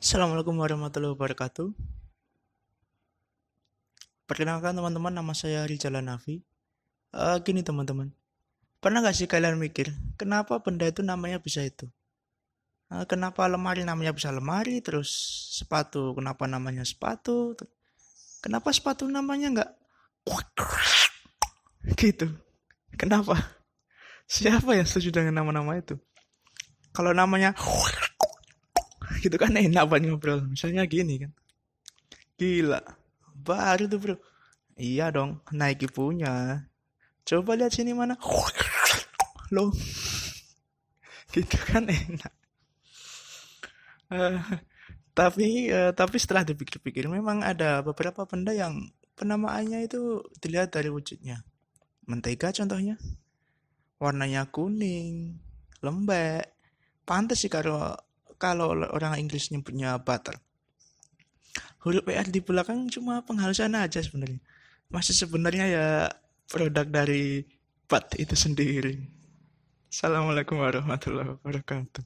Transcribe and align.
Assalamualaikum 0.00 0.56
warahmatullahi 0.56 1.12
wabarakatuh. 1.12 1.76
Perkenalkan 4.24 4.72
teman-teman, 4.72 5.12
nama 5.12 5.36
saya 5.36 5.68
Rizal 5.68 6.00
Nafi. 6.00 6.40
Uh, 7.12 7.36
gini 7.44 7.60
teman-teman, 7.60 8.08
pernah 8.80 9.04
gak 9.04 9.12
sih 9.12 9.28
kalian 9.28 9.60
mikir, 9.60 9.92
kenapa 10.16 10.56
benda 10.64 10.88
itu 10.88 11.04
namanya 11.04 11.36
bisa 11.36 11.60
itu? 11.60 11.84
Uh, 12.88 13.04
kenapa 13.04 13.44
lemari 13.44 13.84
namanya 13.84 14.16
bisa 14.16 14.32
lemari, 14.32 14.80
terus 14.80 15.12
sepatu, 15.60 16.16
kenapa 16.16 16.48
namanya 16.48 16.80
sepatu? 16.80 17.52
Kenapa 18.40 18.72
sepatu 18.72 19.04
namanya 19.04 19.52
nggak 19.52 19.70
gitu? 22.00 22.40
Kenapa? 22.96 23.36
Siapa 24.24 24.80
yang 24.80 24.88
setuju 24.88 25.12
dengan 25.20 25.44
nama-nama 25.44 25.76
itu? 25.76 26.00
Kalau 26.96 27.12
namanya 27.12 27.52
gitu 29.24 29.36
kan 29.36 29.52
enak 29.52 29.84
buat 29.86 30.02
ngobrol. 30.02 30.46
Misalnya 30.48 30.88
gini 30.88 31.20
kan. 31.22 31.32
Gila 32.40 33.00
baru 33.40 33.88
tuh 33.88 33.98
bro. 33.98 34.16
Iya 34.76 35.12
dong 35.12 35.40
Nike 35.52 35.88
punya. 35.88 36.64
Coba 37.24 37.56
lihat 37.56 37.72
sini 37.72 37.96
mana. 37.96 38.16
Lo 39.54 39.72
gitu 41.34 41.56
kan 41.68 41.88
enak. 41.88 42.32
Uh, 44.10 44.42
tapi 45.14 45.70
uh, 45.70 45.94
tapi 45.94 46.16
setelah 46.18 46.42
dipikir-pikir 46.42 47.06
memang 47.06 47.46
ada 47.46 47.82
beberapa 47.82 48.26
benda 48.26 48.50
yang 48.50 48.90
penamaannya 49.14 49.86
itu 49.86 50.24
dilihat 50.38 50.74
dari 50.74 50.90
wujudnya. 50.90 51.42
Mentega 52.08 52.50
contohnya. 52.50 52.98
Warnanya 54.00 54.48
kuning 54.48 55.36
lembek. 55.84 56.56
Pantas 57.04 57.42
sih 57.42 57.52
kalau 57.52 57.94
kalau 58.40 58.72
orang 58.72 59.20
Inggris 59.20 59.52
nyebutnya 59.52 60.00
butter. 60.00 60.40
Huruf 61.84 62.04
WR 62.08 62.28
di 62.32 62.40
belakang 62.40 62.88
cuma 62.88 63.20
penghalusan 63.20 63.76
aja 63.76 64.00
sebenarnya. 64.00 64.40
Masih 64.88 65.12
sebenarnya 65.12 65.64
ya 65.68 65.88
produk 66.48 66.88
dari 66.88 67.44
bat 67.84 68.08
itu 68.16 68.32
sendiri. 68.32 68.96
Assalamualaikum 69.92 70.56
warahmatullahi 70.56 71.36
wabarakatuh. 71.36 72.02